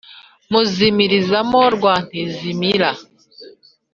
[0.51, 2.89] muzimirizamo rwantizimira